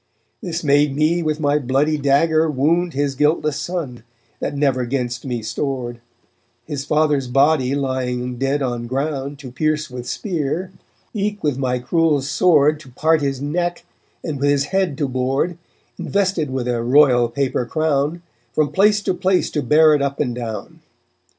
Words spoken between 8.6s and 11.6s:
on ground To pierce with spear, eke with